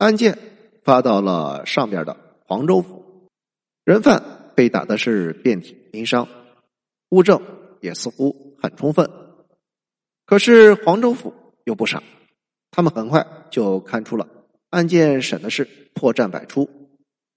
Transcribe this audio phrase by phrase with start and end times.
[0.00, 0.38] 案件
[0.82, 3.28] 发到了上边的黄州府，
[3.84, 6.26] 人犯被打的是遍体鳞伤，
[7.10, 7.38] 物证
[7.82, 9.10] 也似乎很充分。
[10.24, 11.34] 可是黄州府
[11.64, 12.02] 又不傻，
[12.70, 14.26] 他们很快就看出了
[14.70, 16.66] 案件审的是破绽百出。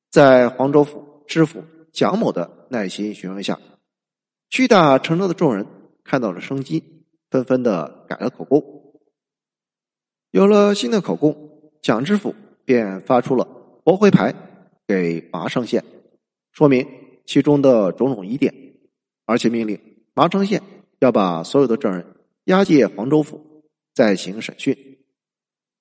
[0.09, 3.59] 在黄州府知府蒋某的耐心询问下，
[4.50, 5.68] 屈打成招的众人
[6.05, 6.82] 看到了生机，
[7.30, 8.64] 纷纷的改了口供。
[10.32, 11.36] 有了新的口供，
[11.82, 12.34] 蒋知府
[12.66, 13.48] 便发出了
[13.84, 14.34] 驳回牌
[14.88, 15.84] 给麻城县，
[16.52, 16.88] 说明
[17.26, 18.54] 其中的种种疑点，
[19.26, 19.80] 而且命令
[20.13, 20.62] 麻城县
[20.99, 22.05] 要把所有的证人
[22.45, 23.63] 押解黄州府
[23.94, 24.98] 再行审讯。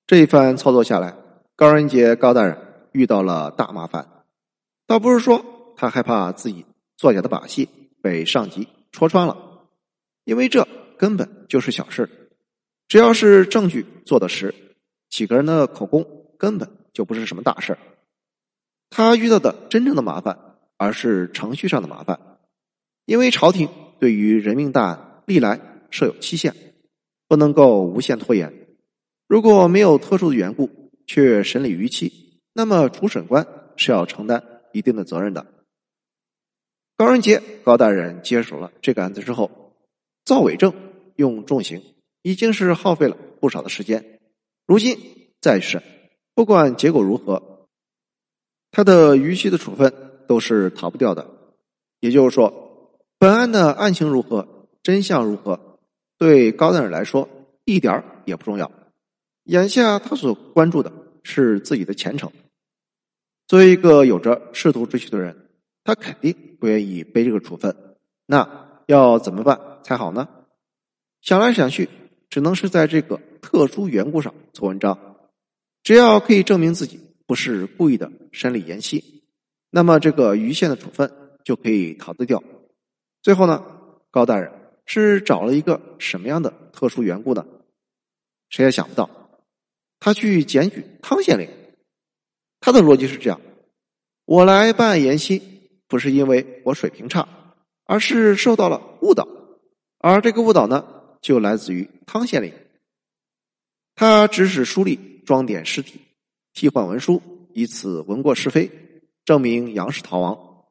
[0.05, 1.15] 这一番操作下来，
[1.55, 2.57] 高仁杰高大人
[2.91, 4.07] 遇到了大麻烦。
[4.85, 6.65] 倒不是说他害怕自己
[6.97, 7.69] 作假的把戏
[8.01, 9.65] 被上级戳穿了，
[10.25, 12.09] 因为这根本就是小事。
[12.89, 14.53] 只要是证据做的实，
[15.09, 16.05] 几个人的口供
[16.43, 17.77] 根本就不是什么大事
[18.89, 22.19] 他遇到的真正的麻烦，而是程序上的麻烦。
[23.05, 26.53] 因为朝廷对于人命大案历来设有期限，
[27.29, 28.51] 不能够无限拖延。
[29.25, 30.69] 如果没有特殊的缘故
[31.07, 33.47] 却审理逾期，那么主审官
[33.77, 35.47] 是要承担一定的责任的。
[36.97, 39.77] 高仁杰高大人接手了这个案子之后，
[40.25, 40.73] 造伪证
[41.15, 41.81] 用重刑。
[42.21, 44.19] 已经是耗费了不少的时间，
[44.67, 44.97] 如今
[45.39, 45.81] 再审，
[46.35, 47.67] 不管结果如何，
[48.71, 49.93] 他的逾期的处分
[50.27, 51.27] 都是逃不掉的。
[51.99, 55.79] 也就是说，本案的案情如何，真相如何，
[56.17, 57.29] 对高大人来说
[57.65, 58.71] 一点也不重要。
[59.43, 60.91] 眼下他所关注的
[61.23, 62.31] 是自己的前程。
[63.47, 65.49] 作为一个有着仕途之躯的人，
[65.83, 67.75] 他肯定不愿意背这个处分。
[68.25, 70.27] 那要怎么办才好呢？
[71.21, 71.89] 想来想去。
[72.29, 75.12] 只能是在这个特殊缘故上做文章，
[75.83, 79.23] 只要可以证明自己不是故意的审理延期，
[79.69, 81.11] 那么这个余县的处分
[81.43, 82.41] 就可以逃得掉。
[83.21, 83.63] 最后呢，
[84.09, 84.51] 高大人
[84.85, 87.45] 是找了一个什么样的特殊缘故呢？
[88.49, 89.09] 谁也想不到，
[89.99, 91.49] 他去检举汤县令。
[92.59, 93.41] 他的逻辑是这样：
[94.25, 95.41] 我来办案延期，
[95.87, 97.27] 不是因为我水平差，
[97.85, 99.27] 而是受到了误导，
[99.99, 100.85] 而这个误导呢？
[101.21, 102.53] 就来自于汤县令，
[103.95, 106.01] 他指使书吏装点尸体、
[106.53, 107.21] 替换文书，
[107.53, 108.71] 以此文过是非，
[109.25, 110.65] 证明杨氏逃亡。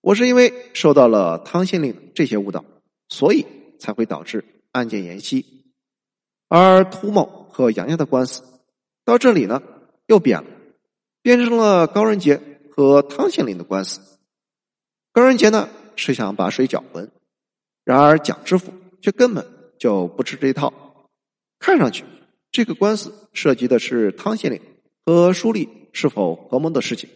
[0.00, 2.64] 我是因为受到了汤县令这些误导，
[3.08, 3.46] 所以
[3.78, 5.64] 才会导致案件延期。
[6.48, 8.42] 而涂某和杨家的官司
[9.04, 9.62] 到这里呢，
[10.06, 10.48] 又变了，
[11.22, 12.40] 变成了高仁杰
[12.70, 14.00] 和汤县令的官司。
[15.12, 17.10] 高仁杰呢是想把水搅浑，
[17.84, 19.56] 然而蒋知府却根本。
[19.78, 20.72] 就不吃这套。
[21.58, 22.02] 看上去，
[22.56, 24.58] 这个官司涉及的是汤县令
[25.04, 27.10] 和书吏是否合谋的事情，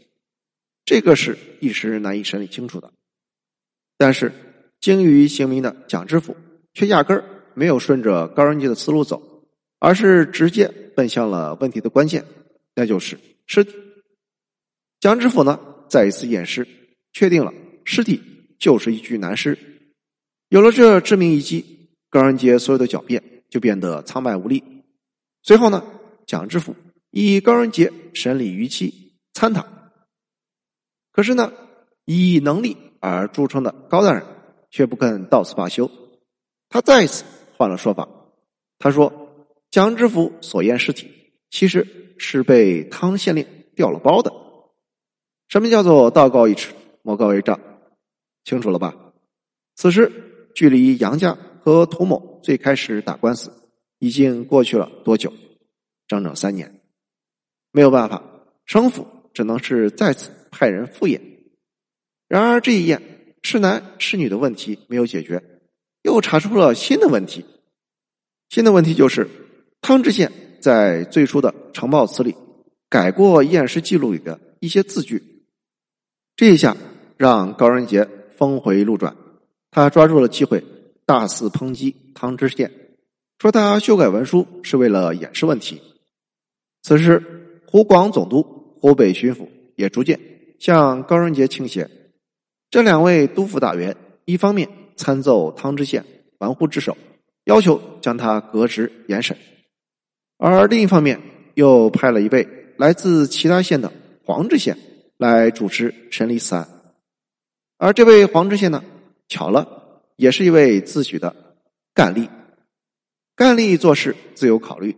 [0.85, 2.93] 这个是一时难以审理清楚的。
[3.97, 4.31] 但是，
[4.81, 6.37] 精于刑名的蒋知府
[6.75, 7.25] 却压根儿
[7.55, 9.47] 没有顺着高仁杰的思路走，
[9.79, 12.23] 而是直接奔向了问题的关键，
[12.75, 13.75] 那就是尸体。
[15.01, 15.59] 蒋知府呢，
[15.89, 16.69] 再一次验尸，
[17.15, 17.55] 确定了
[17.87, 18.21] 尸体
[18.59, 19.57] 就是一具男尸。
[20.51, 21.89] 有了这致命一击。
[22.11, 24.63] 高仁杰所有的狡辩就变得苍白无力。
[25.43, 25.85] 随后呢，
[26.27, 26.75] 蒋知府
[27.11, 29.67] 以高仁杰审理逾期参他。
[31.13, 31.53] 可是呢，
[32.05, 34.25] 以能力而著称的高大人
[34.71, 35.91] 却不肯到此罢休。
[36.69, 37.25] 他再次
[37.57, 38.09] 换了说法。
[38.79, 39.13] 他说
[39.71, 41.11] ：“蒋知府所验尸体
[41.51, 44.33] 其实是被汤县令调了包的。
[45.49, 47.61] 什么叫做道高一尺，魔高一丈？
[48.45, 48.95] 清楚了吧？
[49.75, 53.53] 此时距离杨家。”和涂某最开始打官司，
[54.01, 55.33] 已经过去了多久？
[56.09, 56.81] 整整三年。
[57.71, 58.21] 没有办法，
[58.67, 61.21] 省府只能是再次派人复验。
[62.27, 63.01] 然而这一验，
[63.43, 65.43] 是男是女的问题没有解决，
[66.03, 67.45] 又查出了新的问题。
[68.49, 69.29] 新的问题就是，
[69.81, 72.35] 汤知县在最初的呈报词里
[72.89, 75.23] 改过验尸记录里的一些字句。
[76.35, 76.77] 这一下
[77.17, 79.15] 让高仁杰峰回路转，
[79.71, 80.65] 他抓住了机会。
[81.07, 82.71] 大肆抨击汤知县，
[83.41, 85.81] 说他修改文书是为了掩饰问题。
[86.83, 90.21] 此时，湖广总督、湖北巡抚也逐渐
[90.59, 91.89] 向高仁杰倾斜。
[92.71, 93.97] 这两位督抚大员，
[94.27, 96.05] 一方面参奏汤知县
[96.37, 96.95] 玩忽职守，
[97.45, 99.35] 要求将他革职严审；
[100.37, 101.19] 而另一方面
[101.55, 102.47] 又派了一位
[102.77, 103.91] 来自其他县的
[104.23, 104.77] 黄知县
[105.17, 106.69] 来主持审理此案。
[107.79, 108.85] 而这位黄知县呢，
[109.29, 109.79] 巧了。
[110.17, 111.35] 也是一位自诩的
[111.95, 112.29] 干吏，
[113.41, 114.95] 干吏做事自有考虑，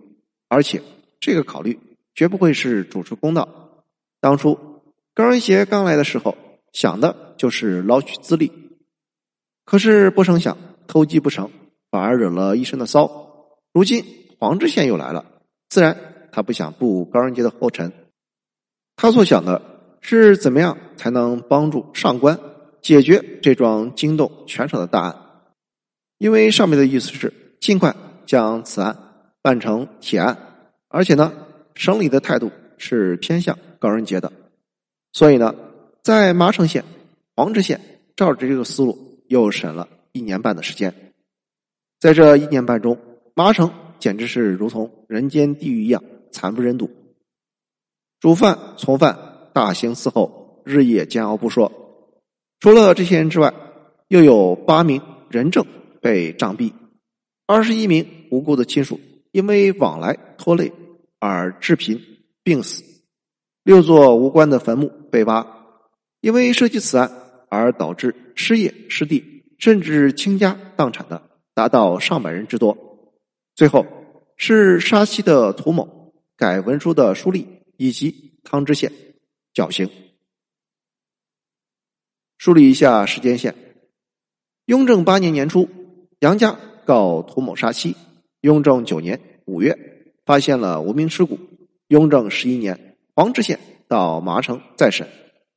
[0.48, 0.82] 而且
[1.20, 1.78] 这个考虑
[2.12, 3.48] 绝不会是主持公道。
[4.20, 4.58] 当初
[5.14, 6.36] 高仁杰刚来的时候，
[6.72, 8.50] 想的就是捞取资历，
[9.64, 10.58] 可是不成想
[10.88, 11.48] 偷鸡不成，
[11.92, 13.46] 反而惹了一身的骚。
[13.72, 14.04] 如今
[14.40, 15.24] 黄知县又来了，
[15.68, 17.92] 自然他不想步高仁杰的后尘。
[18.96, 19.62] 他所想的
[20.00, 22.40] 是怎么样才能帮助上官
[22.80, 25.16] 解决这桩惊动全省的大案，
[26.18, 27.94] 因为上面的意思是尽快
[28.32, 28.96] 将此案
[29.42, 30.38] 办成铁案，
[30.88, 31.30] 而且呢，
[31.74, 34.32] 省里的态度是偏向高仁杰的，
[35.12, 35.54] 所以呢，
[36.02, 36.82] 在麻城县、
[37.36, 37.78] 黄志县
[38.16, 41.12] 照着这个思路又审了一年半的时间，
[42.00, 42.96] 在这一年半中，
[43.34, 46.90] 麻城简直是如同人间地狱一样惨不忍睹。
[48.18, 49.18] 主犯、从犯
[49.52, 51.70] 大刑伺候，日夜煎熬不说。
[52.60, 53.52] 除了这些人之外，
[54.08, 55.66] 又有八名人证
[56.00, 56.72] 被杖毙，
[57.46, 59.00] 二十一名无辜的亲属
[59.30, 60.72] 因为往来拖累
[61.18, 62.00] 而致贫
[62.42, 62.82] 病死，
[63.62, 65.46] 六座无关的坟墓被挖，
[66.20, 67.10] 因为涉及此案
[67.48, 72.76] 而导致失业失地甚至倾家荡产的达到上百人之多。
[73.54, 73.86] 最后
[74.36, 77.46] 是杀妻的涂某改文书的书吏。
[77.78, 78.92] 以及汤知县
[79.52, 79.90] 绞刑。
[82.38, 83.56] 梳理一下时间线：
[84.66, 85.68] 雍正八年年初，
[86.20, 87.94] 杨家告涂某杀妻；
[88.40, 89.76] 雍正九年五月，
[90.24, 91.36] 发现了无名尸骨；
[91.88, 93.58] 雍正十一年，黄知县
[93.88, 95.06] 到麻城再审；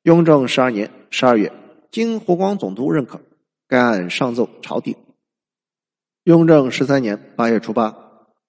[0.04, 1.52] 雍正十二年十二月，
[1.92, 3.22] 经湖广总督认可，
[3.68, 4.96] 该案上奏朝廷。
[6.24, 7.96] 雍正十三年八月初八，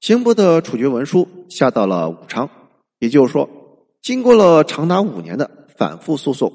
[0.01, 2.49] 刑部的处决文书下到了武昌，
[2.99, 3.49] 也就是说。
[4.03, 6.53] 经过了长达五年的反复诉讼，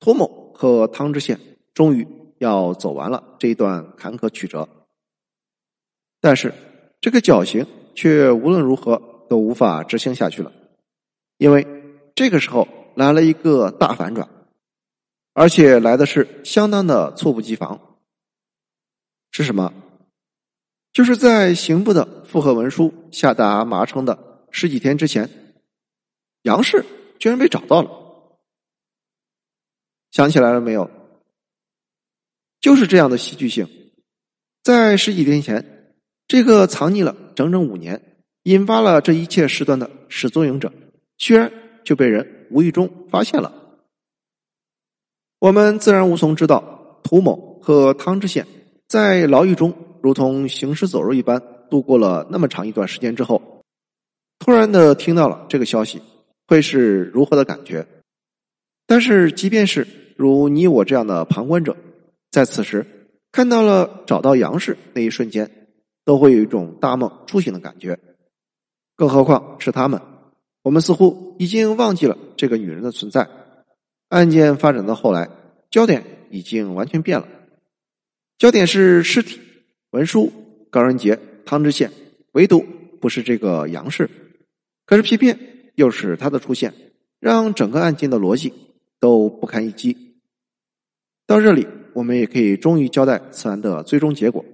[0.00, 1.38] 涂某和汤知县
[1.74, 2.04] 终于
[2.38, 4.68] 要走完了这一段坎坷曲折。
[6.22, 6.54] 但是，
[7.00, 7.66] 这个绞刑
[7.96, 10.52] 却无论如何都无法执行下去了，
[11.36, 11.66] 因为
[12.14, 14.28] 这个时候来了一个大反转，
[15.32, 17.98] 而且来的是相当的猝不及防。
[19.32, 19.74] 是什么？
[20.92, 25.28] 就是在刑部的复核文书下达麻城的十几天之前。
[26.42, 26.84] 杨氏
[27.18, 27.90] 居然被找到了，
[30.12, 30.88] 想起来了没有？
[32.60, 33.66] 就是这样的戏剧性，
[34.62, 35.81] 在十几天前，
[36.26, 38.00] 这个藏匿了整整五年、
[38.44, 40.72] 引发了这一切事端的始作俑者，
[41.18, 41.52] 居然
[41.84, 43.52] 就被人无意中发现了。
[45.38, 48.46] 我们自然无从知道，涂某和汤知县
[48.88, 53.62] 在牢狱中如同行尸走肉一般度过了那么长一段时间之后，
[54.38, 56.00] 突然的听到了这个消息。
[56.48, 57.86] 会是如何的感觉？
[58.86, 59.86] 但是，即便是
[60.18, 61.74] 如你我这样的旁观者，
[62.30, 62.84] 在此时
[63.30, 65.61] 看到了找到杨氏那一瞬间，
[66.04, 67.98] 都会有一种大梦初醒的感觉。
[68.96, 70.00] 更何况是他们，
[70.62, 73.28] 我们似乎已经忘记了这个女人的存在。
[74.08, 75.28] 案件发展到后来，
[75.70, 77.26] 焦点已经完全变了，
[78.38, 79.40] 焦点是尸体、
[79.90, 80.32] 文书、
[80.70, 81.90] 高仁杰、汤知县，
[82.32, 82.64] 唯独
[83.00, 84.10] 不是这个杨氏。
[84.86, 85.38] 可是偏偏。
[85.74, 86.74] 又是他的出现，
[87.18, 88.52] 让整个案件的逻辑
[89.00, 90.20] 都不堪一击。
[91.26, 94.44] 到这里，我们也可以终于交代此案的最终结果，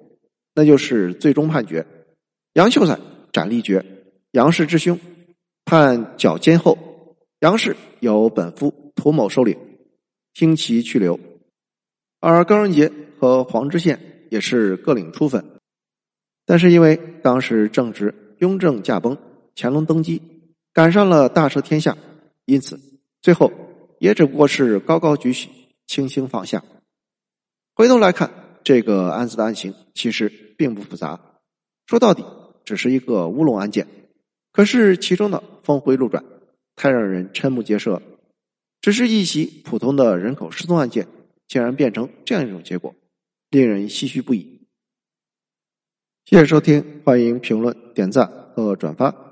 [0.58, 1.86] 那就是最终判决：
[2.54, 2.98] 杨秀才
[3.30, 3.86] 斩立决，
[4.32, 4.98] 杨氏之兄
[5.64, 6.76] 判绞监后，
[7.38, 9.56] 杨氏由本夫涂某收领，
[10.34, 11.20] 听其去留。
[12.18, 15.44] 而高仁杰和黄知县也是各领处分，
[16.44, 19.16] 但是因为当时正值雍正驾崩，
[19.54, 20.20] 乾隆登基。
[20.72, 21.96] 赶上了大赦天下，
[22.46, 22.80] 因此
[23.22, 23.52] 最后
[24.00, 25.48] 也只不过是高高举起，
[25.86, 26.64] 轻轻放下。
[27.76, 31.18] 回头来看，这个案子的案情其实并不复杂，
[31.86, 32.22] 说到底
[32.66, 33.86] 只是一个乌龙案件。
[34.52, 36.22] 可是其中的峰回路转，
[36.76, 38.02] 太让人瞠目结舌。
[38.82, 41.08] 只是一起普通的人口失踪案件，
[41.46, 42.94] 竟然变成这样一种结果，
[43.48, 44.60] 令人唏嘘不已。
[46.26, 49.27] 谢谢收听，欢迎评论、点赞和转发。